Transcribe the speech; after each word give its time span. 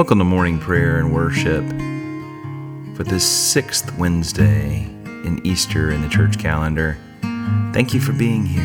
Welcome 0.00 0.20
to 0.20 0.24
morning 0.24 0.58
prayer 0.58 0.96
and 0.96 1.12
worship 1.12 1.62
for 2.96 3.04
this 3.04 3.22
sixth 3.22 3.94
Wednesday 3.98 4.84
in 5.04 5.42
Easter 5.44 5.90
in 5.90 6.00
the 6.00 6.08
church 6.08 6.38
calendar. 6.38 6.96
Thank 7.74 7.92
you 7.92 8.00
for 8.00 8.12
being 8.12 8.46
here. 8.46 8.64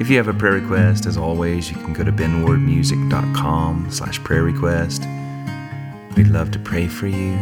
If 0.00 0.08
you 0.08 0.16
have 0.16 0.28
a 0.28 0.32
prayer 0.32 0.54
request, 0.54 1.04
as 1.04 1.18
always, 1.18 1.70
you 1.70 1.76
can 1.76 1.92
go 1.92 2.02
to 2.02 2.10
benwardmusic.com 2.10 3.90
slash 3.90 4.24
prayer 4.24 4.42
request. 4.42 5.02
We'd 6.16 6.28
love 6.28 6.52
to 6.52 6.58
pray 6.58 6.88
for 6.88 7.08
you. 7.08 7.38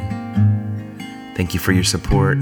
Thank 1.37 1.55
you 1.55 1.61
for 1.61 1.71
your 1.71 1.85
support. 1.85 2.39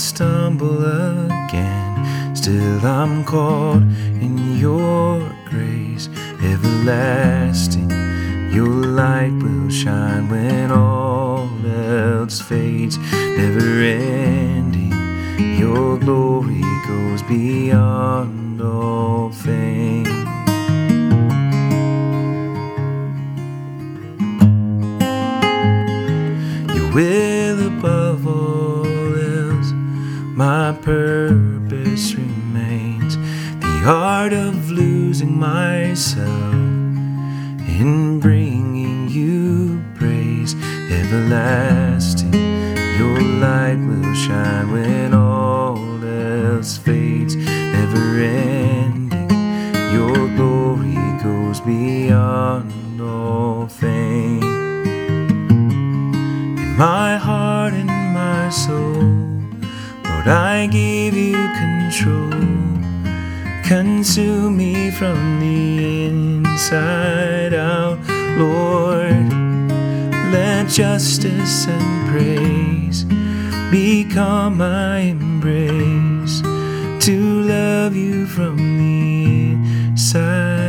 Stumble 0.00 0.82
again, 1.26 2.34
still 2.34 2.84
I'm 2.86 3.22
caught 3.24 3.82
in 4.20 4.56
your 4.56 5.20
grace, 5.50 6.08
everlasting. 6.42 7.90
Your 8.50 8.66
light 8.66 9.32
will 9.42 9.68
shine 9.68 10.28
when 10.30 10.70
all 10.70 11.50
else 11.66 12.40
fades, 12.40 12.96
never 12.98 13.82
ending. 13.82 14.94
Your 15.58 15.98
glory 15.98 16.62
goes 16.88 17.22
beyond 17.22 18.62
all 18.62 19.30
things. 19.30 20.08
Your 26.74 26.90
will 26.94 27.29
purpose 30.82 32.14
remains. 32.14 33.16
The 33.60 33.82
art 33.86 34.32
of 34.32 34.70
losing 34.70 35.38
myself 35.38 36.54
in 36.54 38.20
bringing 38.20 39.08
you 39.08 39.82
praise 39.94 40.54
everlasting. 40.90 42.34
Your 42.98 43.20
light 43.40 43.78
will 43.78 44.14
shine 44.14 44.70
when 44.72 45.14
all 45.14 45.29
give 61.10 61.18
you 61.18 61.52
control. 61.54 62.30
Consume 63.64 64.56
me 64.56 64.90
from 64.90 65.40
the 65.40 66.06
inside 66.06 67.54
out, 67.54 67.98
Lord. 68.38 69.32
Let 70.32 70.68
justice 70.68 71.66
and 71.66 72.08
praise 72.10 73.04
become 73.70 74.58
my 74.58 74.98
embrace 74.98 76.42
to 77.06 77.42
love 77.42 77.96
you 77.96 78.26
from 78.26 78.56
the 78.78 79.52
inside 79.90 80.59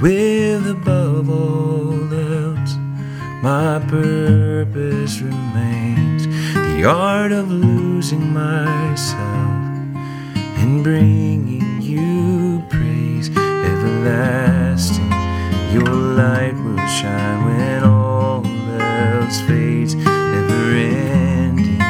Will 0.00 0.70
above 0.70 1.28
all 1.28 2.14
else, 2.14 2.76
my 3.42 3.84
purpose 3.88 5.20
remains. 5.20 6.28
The 6.54 6.84
art 6.84 7.32
of 7.32 7.50
losing 7.50 8.32
myself 8.32 9.18
and 10.56 10.84
bringing 10.84 11.82
you 11.82 12.62
praise 12.70 13.28
everlasting. 13.36 15.10
Your 15.72 15.92
light 15.92 16.54
will 16.54 16.86
shine 16.86 17.44
when 17.44 17.82
all 17.82 18.46
else 18.80 19.40
fades, 19.48 19.96
never 19.96 20.76
ending. 20.76 21.80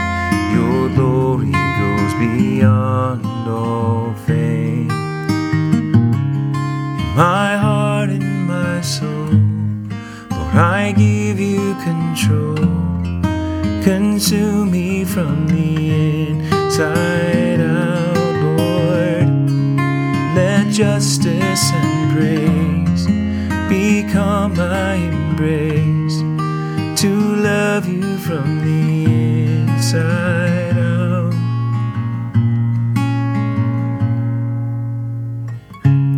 Your 0.55 0.89
glory 0.97 1.53
goes 1.53 2.15
beyond 2.15 3.27
all 3.47 4.15
things 4.25 4.95
my 7.19 7.57
heart 7.57 7.78
soul. 8.89 9.29
Lord, 10.31 10.55
I 10.55 10.95
give 10.97 11.39
you 11.39 11.75
control. 11.85 12.57
Consume 13.85 14.71
me 14.71 15.05
from 15.05 15.47
the 15.47 16.31
inside 16.31 17.61
out, 17.61 18.35
Lord. 18.43 19.29
Let 20.35 20.73
justice 20.73 21.71
and 21.81 22.13
praise 22.15 23.05
become 23.69 24.55
my 24.57 24.95
embrace 24.95 26.19
to 27.03 27.11
love 27.51 27.87
you 27.87 28.17
from 28.19 28.49
the 28.65 29.05
inside 29.05 30.58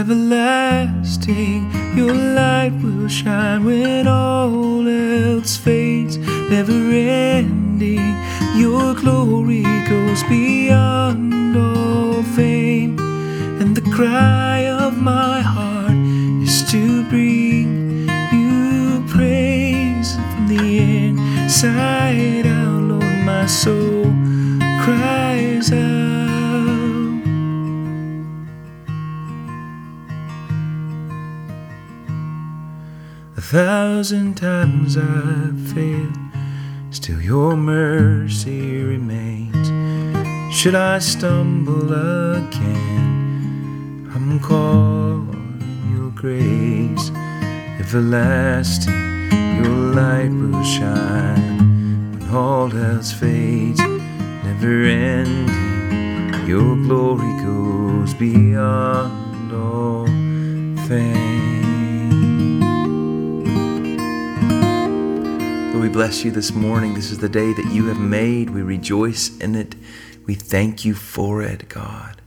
Everlasting, 0.00 1.70
your 1.94 2.14
light 2.14 2.72
will 2.82 3.06
shine 3.06 3.66
when 3.66 4.08
all 4.08 4.88
else 4.88 5.58
fades, 5.58 6.16
never 6.16 6.72
ending. 6.72 8.16
Your 8.56 8.94
glory 8.94 9.62
goes 9.86 10.22
beyond 10.22 11.54
all 11.54 12.22
fame, 12.22 12.98
and 13.60 13.76
the 13.76 13.90
cry 13.94 14.68
of 14.68 14.96
my 14.96 15.42
heart 15.42 15.92
is 16.48 16.64
to 16.70 17.04
bring 17.10 18.08
you 18.32 19.04
praise 19.06 20.14
from 20.14 20.48
the 20.48 20.78
inside 20.78 22.46
out. 22.46 22.80
Lord, 22.84 23.18
my 23.26 23.44
soul 23.44 24.04
cries 24.82 25.70
out. 25.72 26.19
A 33.40 33.42
thousand 33.42 34.36
times 34.36 34.98
I've 34.98 35.72
failed, 35.72 36.14
still 36.90 37.22
your 37.22 37.56
mercy 37.56 38.82
remains. 38.82 39.66
Should 40.54 40.74
I 40.74 40.98
stumble 40.98 41.90
again, 42.36 44.10
I'm 44.14 44.38
in 45.32 45.96
your 45.96 46.10
grace. 46.10 47.10
Everlasting, 47.80 49.32
your 49.64 49.94
light 49.94 50.28
will 50.28 50.62
shine 50.62 52.18
when 52.18 52.28
all 52.28 52.70
else 52.76 53.10
fades, 53.10 53.80
never 53.80 54.84
ending. 54.84 56.46
Your 56.46 56.76
glory 56.76 57.32
goes 57.42 58.12
beyond 58.12 59.50
all 59.50 60.04
things. 60.86 61.59
We 65.80 65.88
bless 65.88 66.24
you 66.26 66.30
this 66.30 66.52
morning. 66.52 66.92
This 66.92 67.10
is 67.10 67.20
the 67.20 67.28
day 67.28 67.54
that 67.54 67.72
you 67.72 67.86
have 67.86 67.98
made. 67.98 68.50
We 68.50 68.60
rejoice 68.60 69.34
in 69.38 69.54
it. 69.54 69.74
We 70.26 70.34
thank 70.34 70.84
you 70.84 70.94
for 70.94 71.40
it, 71.42 71.70
God. 71.70 72.20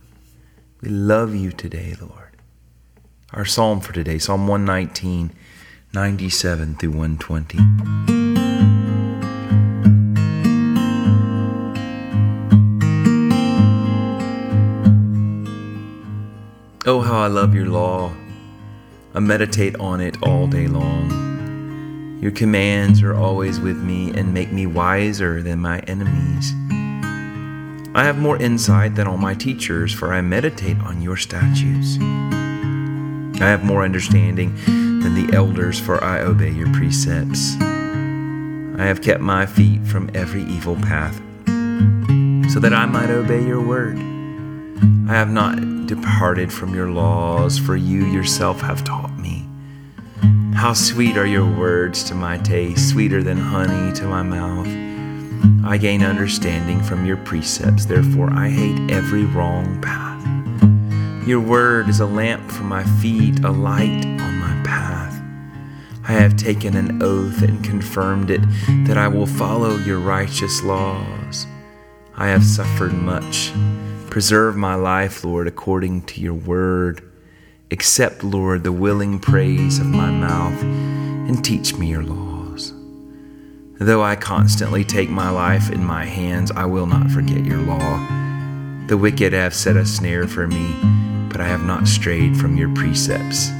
We 0.80 0.88
love 0.88 1.36
you 1.36 1.52
today, 1.52 1.94
Lord. 2.00 2.36
Our 3.32 3.44
psalm 3.44 3.80
for 3.80 3.92
today, 3.92 4.18
Psalm 4.18 4.48
119, 4.48 5.30
97 5.92 6.74
through 6.74 6.90
120. 6.90 7.58
Oh, 16.86 17.00
how 17.02 17.18
I 17.18 17.28
love 17.28 17.54
your 17.54 17.66
law. 17.66 18.12
I 19.14 19.20
meditate 19.20 19.76
on 19.76 20.00
it 20.00 20.20
all 20.24 20.48
day 20.48 20.66
long. 20.66 21.33
Your 22.24 22.32
commands 22.32 23.02
are 23.02 23.14
always 23.14 23.60
with 23.60 23.76
me 23.76 24.10
and 24.14 24.32
make 24.32 24.50
me 24.50 24.64
wiser 24.64 25.42
than 25.42 25.58
my 25.58 25.80
enemies. 25.80 26.54
I 27.94 28.04
have 28.04 28.16
more 28.16 28.40
insight 28.40 28.94
than 28.94 29.06
all 29.06 29.18
my 29.18 29.34
teachers, 29.34 29.92
for 29.92 30.10
I 30.10 30.22
meditate 30.22 30.78
on 30.78 31.02
your 31.02 31.18
statutes. 31.18 31.98
I 32.00 33.46
have 33.46 33.62
more 33.62 33.84
understanding 33.84 34.56
than 34.64 35.14
the 35.14 35.36
elders, 35.36 35.78
for 35.78 36.02
I 36.02 36.22
obey 36.22 36.48
your 36.48 36.72
precepts. 36.72 37.56
I 37.60 38.84
have 38.86 39.02
kept 39.02 39.20
my 39.20 39.44
feet 39.44 39.84
from 39.84 40.10
every 40.14 40.44
evil 40.44 40.76
path, 40.76 41.16
so 42.50 42.58
that 42.58 42.72
I 42.72 42.86
might 42.86 43.10
obey 43.10 43.46
your 43.46 43.60
word. 43.60 43.98
I 43.98 45.12
have 45.12 45.30
not 45.30 45.86
departed 45.86 46.50
from 46.50 46.74
your 46.74 46.88
laws, 46.88 47.58
for 47.58 47.76
you 47.76 48.06
yourself 48.06 48.62
have 48.62 48.82
taught 48.82 49.14
me. 49.18 49.43
How 50.54 50.72
sweet 50.72 51.16
are 51.16 51.26
your 51.26 51.46
words 51.46 52.02
to 52.04 52.14
my 52.14 52.38
taste, 52.38 52.90
sweeter 52.90 53.22
than 53.22 53.36
honey 53.36 53.92
to 53.94 54.06
my 54.06 54.22
mouth. 54.22 54.66
I 55.64 55.76
gain 55.76 56.02
understanding 56.02 56.82
from 56.82 57.04
your 57.04 57.18
precepts, 57.18 57.84
therefore 57.84 58.30
I 58.32 58.48
hate 58.48 58.90
every 58.90 59.24
wrong 59.24 59.80
path. 59.80 60.26
Your 61.26 61.40
word 61.40 61.88
is 61.88 62.00
a 62.00 62.06
lamp 62.06 62.50
for 62.50 62.64
my 62.64 62.84
feet, 63.00 63.44
a 63.44 63.50
light 63.50 64.04
on 64.06 64.38
my 64.38 64.62
path. 64.64 65.20
I 66.08 66.12
have 66.12 66.36
taken 66.36 66.76
an 66.76 67.02
oath 67.02 67.42
and 67.42 67.62
confirmed 67.62 68.30
it 68.30 68.42
that 68.86 68.96
I 68.96 69.08
will 69.08 69.26
follow 69.26 69.76
your 69.76 69.98
righteous 69.98 70.62
laws. 70.62 71.46
I 72.16 72.28
have 72.28 72.44
suffered 72.44 72.92
much 72.92 73.52
Preserve 74.14 74.54
my 74.54 74.76
life, 74.76 75.24
Lord, 75.24 75.48
according 75.48 76.02
to 76.02 76.20
your 76.20 76.34
word. 76.34 77.02
Accept, 77.74 78.22
Lord, 78.22 78.62
the 78.62 78.70
willing 78.70 79.18
praise 79.18 79.80
of 79.80 79.86
my 79.86 80.08
mouth 80.08 80.62
and 80.62 81.44
teach 81.44 81.74
me 81.74 81.88
your 81.88 82.04
laws. 82.04 82.72
Though 83.80 84.00
I 84.00 84.14
constantly 84.14 84.84
take 84.84 85.10
my 85.10 85.28
life 85.28 85.72
in 85.72 85.84
my 85.84 86.04
hands, 86.04 86.52
I 86.52 86.66
will 86.66 86.86
not 86.86 87.10
forget 87.10 87.44
your 87.44 87.58
law. 87.58 88.86
The 88.86 88.96
wicked 88.96 89.32
have 89.32 89.54
set 89.54 89.76
a 89.76 89.84
snare 89.84 90.28
for 90.28 90.46
me, 90.46 90.76
but 91.28 91.40
I 91.40 91.48
have 91.48 91.64
not 91.64 91.88
strayed 91.88 92.36
from 92.36 92.56
your 92.56 92.72
precepts. 92.76 93.50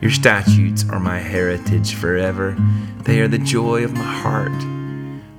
Your 0.00 0.10
statutes 0.10 0.88
are 0.88 0.98
my 0.98 1.18
heritage 1.18 1.94
forever, 1.94 2.56
they 3.02 3.20
are 3.20 3.28
the 3.28 3.36
joy 3.36 3.84
of 3.84 3.92
my 3.92 4.02
heart. 4.02 4.64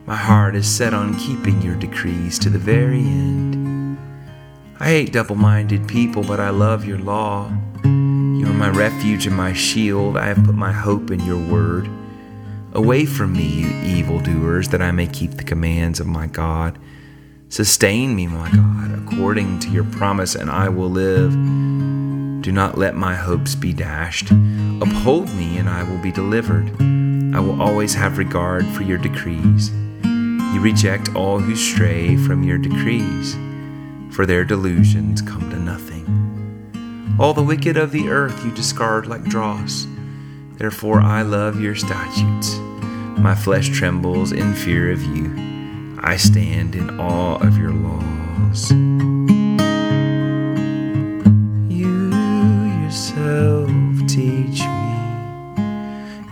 My 0.05 0.15
heart 0.15 0.55
is 0.55 0.69
set 0.69 0.94
on 0.94 1.17
keeping 1.17 1.63
your 1.63 1.75
decrees 1.75 2.38
to 2.39 2.51
the 2.51 2.59
very 2.59 2.99
end. 2.99 3.97
I 4.79 4.89
hate 4.89 5.13
double 5.13 5.35
minded 5.35 5.88
people, 5.88 6.21
but 6.21 6.39
I 6.39 6.51
love 6.51 6.85
your 6.85 6.99
law. 6.99 7.51
My 8.57 8.69
refuge 8.69 9.27
and 9.27 9.36
my 9.36 9.54
shield. 9.54 10.18
I 10.18 10.25
have 10.25 10.44
put 10.44 10.56
my 10.56 10.71
hope 10.71 11.12
in 11.12 11.19
your 11.19 11.38
word. 11.38 11.88
Away 12.74 13.06
from 13.06 13.33
me, 13.33 13.44
you 13.45 13.68
evildoers, 13.98 14.69
that 14.69 14.81
I 14.81 14.92
may 14.92 15.07
keep 15.07 15.31
the 15.31 15.44
commands 15.44 16.00
of 16.00 16.07
my 16.07 16.27
God. 16.27 16.80
Sustain 17.50 18.15
me, 18.15 18.27
my 18.27 18.50
God, 18.50 18.92
according 19.00 19.59
to 19.59 19.69
your 19.69 19.83
promise, 19.83 20.36
and 20.36 20.50
I 20.50 20.69
will 20.69 20.89
live. 20.89 21.31
Do 22.42 22.51
not 22.51 22.77
let 22.77 22.95
my 22.95 23.15
hopes 23.15 23.56
be 23.56 23.74
dashed. 23.74 24.31
Uphold 24.31 25.33
me, 25.36 25.57
and 25.57 25.69
I 25.69 25.83
will 25.83 26.00
be 26.00 26.12
delivered. 26.12 26.69
I 27.36 27.39
will 27.39 27.62
always 27.62 27.94
have 27.94 28.18
regard 28.18 28.65
for 28.65 28.81
your 28.81 28.98
decrees. 28.98 29.71
You 30.04 30.59
reject 30.59 31.15
all 31.15 31.39
who 31.39 31.56
stray 31.56 32.18
from 32.18 32.44
your 32.44 32.57
decrees 32.57 33.38
for 34.18 34.25
their 34.25 34.44
delusions 34.44 35.21
come 35.21 35.48
to 35.51 35.59
nothing. 35.59 36.26
All 37.19 37.34
the 37.34 37.42
wicked 37.42 37.78
of 37.78 37.92
the 37.92 38.10
earth 38.10 38.46
you 38.46 38.52
discard 38.52 39.08
like 39.08 39.24
dross. 39.24 39.88
Therefore 40.58 41.02
I 41.02 41.24
love 41.24 41.60
your 41.60 41.74
statutes. 41.74 42.58
My 43.18 43.34
flesh 43.34 43.69
trembles 43.69 44.31
in 44.31 44.54
fear 44.54 44.92
of 44.92 45.02
you. 45.02 45.34
I 46.00 46.16
stand 46.18 46.75
in 46.75 47.00
awe 47.00 47.38
of 47.38 47.58
your 47.58 47.72
laws. 47.72 48.69
You 51.72 52.14
yourself 52.84 53.72
teach 54.08 54.62
me. 54.62 54.94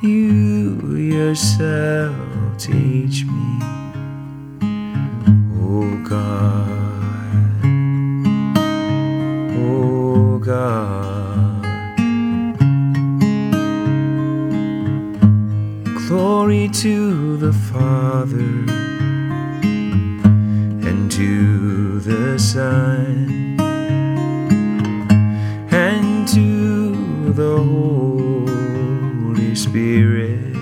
You 0.03 0.95
yourself 0.95 2.15
teach 2.59 3.25
me. 3.25 3.59
Oh 5.59 6.03
God. 6.07 6.15
God. 6.15 6.64
To 16.73 17.37
the 17.37 17.53
Father 17.53 18.65
and 20.87 21.11
to 21.11 21.99
the 21.99 22.39
Son 22.39 23.55
and 25.71 26.27
to 26.27 27.31
the 27.33 27.57
Holy 27.57 29.55
Spirit. 29.55 30.55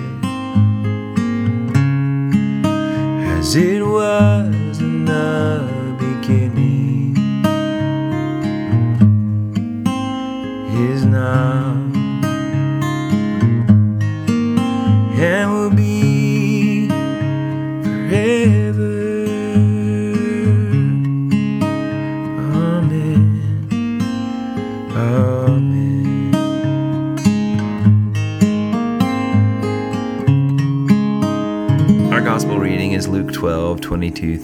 As 3.36 3.56
it 3.56 3.82
was 3.82 4.53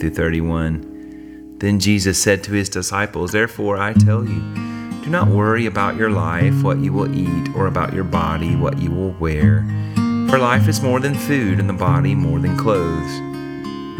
through 0.01 0.09
31. 0.09 1.57
Then 1.59 1.79
Jesus 1.79 2.21
said 2.21 2.43
to 2.43 2.53
his 2.53 2.69
disciples, 2.69 3.31
Therefore 3.31 3.77
I 3.77 3.93
tell 3.93 4.25
you, 4.25 4.41
do 5.03 5.09
not 5.09 5.27
worry 5.27 5.67
about 5.67 5.95
your 5.95 6.09
life, 6.09 6.63
what 6.63 6.79
you 6.79 6.91
will 6.91 7.15
eat, 7.15 7.55
or 7.55 7.67
about 7.67 7.93
your 7.93 8.03
body, 8.03 8.55
what 8.55 8.79
you 8.79 8.89
will 8.89 9.11
wear. 9.11 9.63
For 10.29 10.39
life 10.39 10.67
is 10.67 10.81
more 10.81 10.99
than 10.99 11.13
food, 11.13 11.59
and 11.59 11.69
the 11.69 11.73
body 11.73 12.15
more 12.15 12.39
than 12.39 12.57
clothes. 12.57 13.11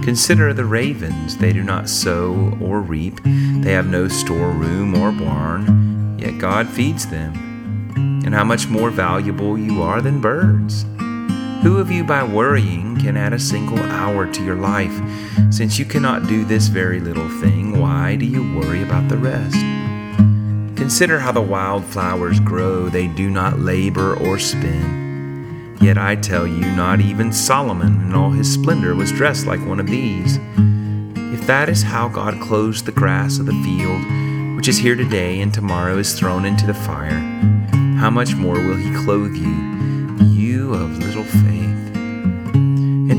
Consider 0.03 0.53
the 0.53 0.65
ravens. 0.65 1.37
They 1.37 1.53
do 1.53 1.61
not 1.61 1.87
sow 1.87 2.57
or 2.59 2.81
reap, 2.81 3.19
they 3.23 3.71
have 3.71 3.87
no 3.87 4.07
storeroom 4.07 4.95
or 4.95 5.11
barn, 5.11 6.17
yet 6.17 6.39
God 6.39 6.67
feeds 6.67 7.05
them. 7.05 7.33
And 8.25 8.33
how 8.33 8.43
much 8.43 8.67
more 8.67 8.89
valuable 8.89 9.57
you 9.57 9.83
are 9.83 10.01
than 10.01 10.19
birds. 10.19 10.83
Who 11.63 11.77
of 11.77 11.91
you, 11.91 12.03
by 12.03 12.23
worrying, 12.23 12.90
can 13.01 13.17
add 13.17 13.33
a 13.33 13.39
single 13.39 13.79
hour 13.79 14.31
to 14.31 14.43
your 14.43 14.55
life? 14.55 14.93
Since 15.49 15.79
you 15.79 15.85
cannot 15.85 16.27
do 16.27 16.45
this 16.45 16.67
very 16.67 16.99
little 16.99 17.29
thing, 17.41 17.79
why 17.79 18.15
do 18.15 18.25
you 18.25 18.55
worry 18.55 18.83
about 18.83 19.09
the 19.09 19.17
rest? 19.17 19.57
Consider 20.77 21.19
how 21.19 21.31
the 21.31 21.41
wildflowers 21.41 22.39
grow, 22.39 22.89
they 22.89 23.07
do 23.07 23.29
not 23.29 23.59
labor 23.59 24.15
or 24.15 24.37
spin. 24.39 25.77
Yet 25.81 25.97
I 25.97 26.15
tell 26.15 26.45
you, 26.45 26.61
not 26.75 27.01
even 27.01 27.33
Solomon 27.33 28.01
in 28.01 28.13
all 28.13 28.29
his 28.29 28.53
splendor 28.53 28.93
was 28.93 29.11
dressed 29.11 29.47
like 29.47 29.65
one 29.65 29.79
of 29.79 29.87
these. 29.87 30.37
If 31.33 31.47
that 31.47 31.69
is 31.69 31.81
how 31.81 32.07
God 32.07 32.39
clothes 32.39 32.83
the 32.83 32.91
grass 32.91 33.39
of 33.39 33.47
the 33.47 33.63
field, 33.63 34.55
which 34.55 34.67
is 34.67 34.77
here 34.77 34.95
today 34.95 35.41
and 35.41 35.51
tomorrow 35.51 35.97
is 35.97 36.13
thrown 36.13 36.45
into 36.45 36.67
the 36.67 36.73
fire, 36.73 37.19
how 37.97 38.11
much 38.11 38.35
more 38.35 38.55
will 38.55 38.75
he 38.75 38.93
clothe 39.03 39.35
you, 39.35 40.25
you 40.25 40.73
of 40.73 40.99
little 40.99 41.23
faith? 41.23 41.70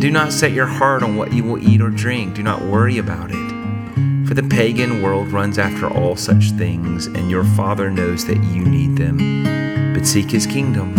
Do 0.02 0.10
not 0.10 0.32
set 0.32 0.50
your 0.50 0.66
heart 0.66 1.04
on 1.04 1.14
what 1.14 1.32
you 1.32 1.44
will 1.44 1.62
eat 1.62 1.80
or 1.80 1.88
drink, 1.88 2.34
do 2.34 2.42
not 2.42 2.60
worry 2.60 2.98
about 2.98 3.30
it. 3.30 4.26
For 4.26 4.34
the 4.34 4.42
pagan 4.42 5.00
world 5.00 5.28
runs 5.28 5.60
after 5.60 5.86
all 5.88 6.16
such 6.16 6.50
things, 6.50 7.06
and 7.06 7.30
your 7.30 7.44
Father 7.44 7.88
knows 7.88 8.24
that 8.24 8.42
you 8.42 8.64
need 8.64 8.96
them. 8.96 9.94
But 9.94 10.04
seek 10.04 10.28
His 10.28 10.44
kingdom, 10.44 10.92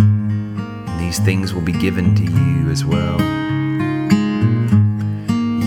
and 0.88 1.00
these 1.01 1.19
things 1.19 1.53
will 1.53 1.62
be 1.62 1.74
given 1.74 2.15
to 2.15 2.24
you 2.24 2.72
as 2.72 2.86
well. 2.86 3.19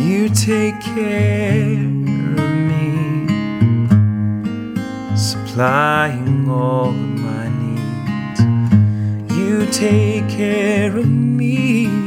You 0.00 0.30
take 0.30 0.80
care 0.80 1.76
of 1.76 2.50
me, 2.70 3.28
supplying 5.14 6.48
all 6.48 6.90
my 6.90 7.50
needs. 7.50 8.40
You 9.36 9.66
take 9.66 10.26
care 10.30 10.96
of 10.96 11.06
me, 11.06 12.05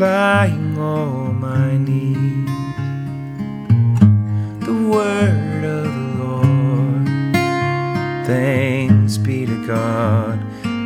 supplying 0.00 0.78
all 0.78 1.30
my 1.30 1.76
needs. 1.76 2.50
The 4.64 4.88
word 4.88 5.62
of 5.62 5.84
the 5.84 6.24
Lord. 6.24 7.06
Thanks 8.26 9.18
be 9.18 9.44
to 9.44 9.66
God. 9.66 10.40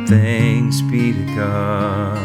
Thanks 0.09 0.81
be 0.81 1.13
to 1.13 1.25
God. 1.33 2.17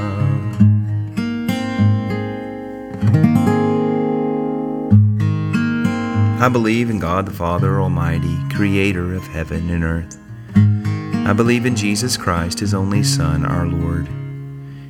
I 6.42 6.48
believe 6.48 6.90
in 6.90 6.98
God 6.98 7.24
the 7.24 7.30
Father 7.30 7.80
Almighty, 7.80 8.36
creator 8.52 9.14
of 9.14 9.28
heaven 9.28 9.70
and 9.70 9.84
earth. 9.84 10.18
I 11.24 11.32
believe 11.34 11.66
in 11.66 11.76
Jesus 11.76 12.16
Christ, 12.16 12.58
his 12.58 12.74
only 12.74 13.04
Son, 13.04 13.46
our 13.46 13.68
Lord. 13.68 14.08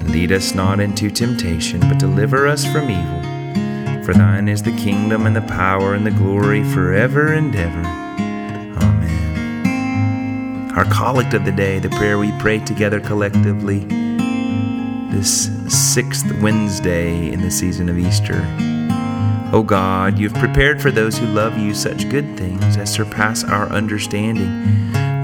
And 0.00 0.10
lead 0.10 0.32
us 0.32 0.54
not 0.54 0.80
into 0.80 1.10
temptation, 1.10 1.80
but 1.80 1.98
deliver 1.98 2.48
us 2.48 2.64
from 2.64 2.90
evil. 2.90 3.22
For 4.04 4.12
thine 4.14 4.48
is 4.48 4.62
the 4.62 4.76
kingdom 4.76 5.26
and 5.26 5.36
the 5.36 5.42
power 5.42 5.94
and 5.94 6.04
the 6.04 6.10
glory 6.10 6.64
forever 6.64 7.32
and 7.32 7.54
ever. 7.54 7.82
Amen. 8.82 10.72
Our 10.76 10.86
collect 10.86 11.34
of 11.34 11.44
the 11.44 11.52
day, 11.52 11.78
the 11.78 11.90
prayer 11.90 12.18
we 12.18 12.32
pray 12.40 12.58
together 12.58 12.98
collectively 13.00 13.86
this 15.10 15.50
sixth 15.68 16.32
Wednesday 16.40 17.30
in 17.30 17.40
the 17.42 17.50
season 17.50 17.88
of 17.88 17.98
Easter. 17.98 18.42
O 19.52 19.62
God, 19.66 20.18
you 20.18 20.28
have 20.28 20.38
prepared 20.38 20.80
for 20.80 20.90
those 20.90 21.18
who 21.18 21.26
love 21.26 21.58
you 21.58 21.74
such 21.74 22.08
good 22.08 22.38
things 22.38 22.76
as 22.76 22.92
surpass 22.92 23.42
our 23.42 23.68
understanding. 23.68 24.48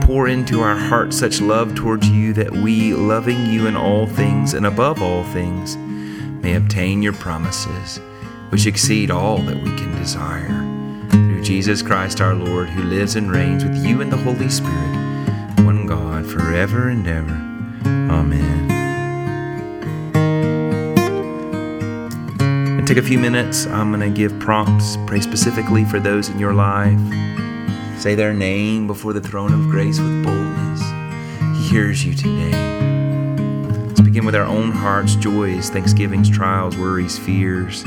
Pour 0.06 0.28
into 0.28 0.60
our 0.60 0.76
hearts 0.76 1.18
such 1.18 1.40
love 1.40 1.74
towards 1.74 2.08
you 2.08 2.32
that 2.34 2.52
we, 2.52 2.94
loving 2.94 3.44
you 3.46 3.66
in 3.66 3.76
all 3.76 4.06
things 4.06 4.54
and 4.54 4.64
above 4.64 5.02
all 5.02 5.24
things, 5.24 5.76
may 5.76 6.54
obtain 6.54 7.02
your 7.02 7.12
promises, 7.12 7.98
which 8.50 8.66
exceed 8.66 9.10
all 9.10 9.38
that 9.38 9.56
we 9.56 9.74
can 9.76 9.90
desire. 9.96 10.46
Through 11.10 11.42
Jesus 11.42 11.82
Christ 11.82 12.20
our 12.20 12.36
Lord, 12.36 12.68
who 12.68 12.84
lives 12.84 13.16
and 13.16 13.32
reigns 13.32 13.64
with 13.64 13.84
you 13.84 14.00
in 14.00 14.08
the 14.08 14.16
Holy 14.16 14.48
Spirit, 14.48 14.94
one 15.64 15.88
God, 15.88 16.24
forever 16.24 16.88
and 16.88 17.04
ever. 17.08 17.34
Amen. 18.08 18.70
And 22.78 22.86
take 22.86 22.98
a 22.98 23.02
few 23.02 23.18
minutes. 23.18 23.66
I'm 23.66 23.90
going 23.90 24.08
to 24.08 24.16
give 24.16 24.38
prompts, 24.38 24.96
pray 25.08 25.20
specifically 25.20 25.84
for 25.84 25.98
those 25.98 26.28
in 26.28 26.38
your 26.38 26.54
life. 26.54 27.00
Say 28.06 28.14
their 28.14 28.32
name 28.32 28.86
before 28.86 29.12
the 29.12 29.20
throne 29.20 29.52
of 29.52 29.68
grace 29.68 29.98
with 29.98 30.22
boldness. 30.22 30.80
He 31.58 31.70
hears 31.70 32.04
you 32.04 32.14
today. 32.14 32.52
Let's 33.88 34.00
begin 34.00 34.24
with 34.24 34.36
our 34.36 34.44
own 34.44 34.70
hearts, 34.70 35.16
joys, 35.16 35.70
thanksgivings, 35.70 36.30
trials, 36.30 36.76
worries, 36.76 37.18
fears. 37.18 37.82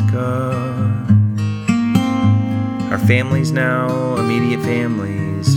Forsake. 0.00 1.08
Our 2.90 2.98
families 2.98 3.52
now, 3.52 4.16
immediate 4.16 4.62
families, 4.62 5.56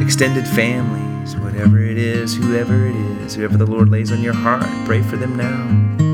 extended 0.00 0.46
families, 0.48 1.36
whatever 1.36 1.78
it 1.78 1.96
is, 1.96 2.36
whoever 2.36 2.86
it 2.86 2.96
is, 2.96 3.34
whoever 3.34 3.56
the 3.56 3.66
Lord 3.66 3.88
lays 3.88 4.10
on 4.10 4.20
your 4.22 4.34
heart, 4.34 4.66
pray 4.84 5.02
for 5.02 5.16
them 5.16 5.36
now. 5.36 6.13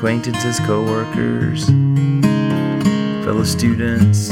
Acquaintances, 0.00 0.58
co 0.60 0.82
workers, 0.82 1.66
fellow 3.22 3.44
students. 3.44 4.30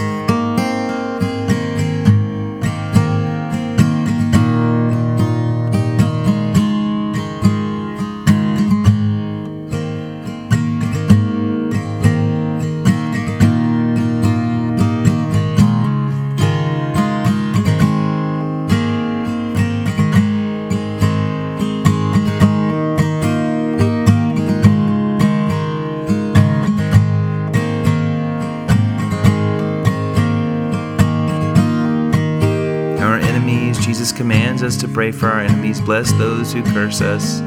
Commands 34.59 34.77
us 34.77 34.81
to 34.81 34.89
pray 34.93 35.13
for 35.13 35.29
our 35.29 35.41
enemies, 35.41 35.81
bless 35.81 36.11
those 36.13 36.53
who 36.53 36.63
curse 36.63 37.01
us. 37.01 37.41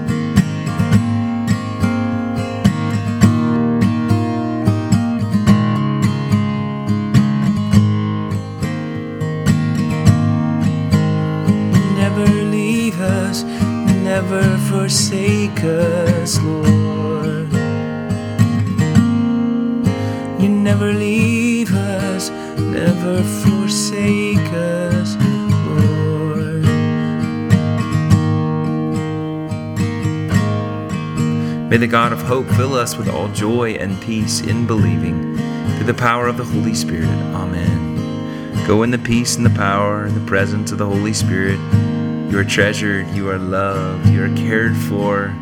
Never 11.98 12.26
leave 12.50 13.00
us, 13.02 13.44
never 13.44 14.44
forsake 14.70 15.64
us, 15.64 16.40
Lord. 16.40 17.52
You 20.42 20.50
never 20.50 20.94
leave 20.94 21.74
us, 21.74 22.30
never 22.58 23.22
forsake 23.24 23.61
May 31.72 31.78
the 31.78 31.88
God 31.88 32.12
of 32.12 32.22
hope 32.24 32.48
fill 32.48 32.74
us 32.74 32.98
with 32.98 33.08
all 33.08 33.30
joy 33.30 33.76
and 33.76 34.00
peace 34.02 34.42
in 34.42 34.68
believing 34.68 35.38
through 35.78 35.86
the 35.86 35.94
power 35.94 36.28
of 36.28 36.36
the 36.36 36.44
Holy 36.44 36.76
Spirit. 36.76 37.08
Amen. 37.08 38.68
Go 38.68 38.84
in 38.84 38.92
the 38.92 38.98
peace 38.98 39.38
and 39.38 39.46
the 39.46 39.52
power 39.52 40.04
and 40.04 40.14
the 40.14 40.28
presence 40.28 40.74
of 40.74 40.80
the 40.80 40.86
Holy 40.86 41.14
Spirit. 41.14 41.58
You 42.30 42.38
are 42.38 42.44
treasured, 42.44 43.08
you 43.12 43.30
are 43.30 43.38
loved, 43.38 44.06
you 44.10 44.22
are 44.22 44.36
cared 44.36 44.76
for, 44.76 45.34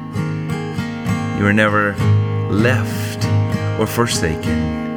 you 1.40 1.48
are 1.48 1.52
never 1.52 1.96
left 2.52 3.26
or 3.80 3.88
forsaken. 3.88 4.89